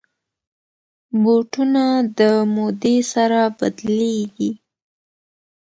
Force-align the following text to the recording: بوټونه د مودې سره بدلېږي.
بوټونه 1.21 1.83
د 2.17 2.19
مودې 2.55 2.97
سره 3.13 3.39
بدلېږي. 3.57 4.51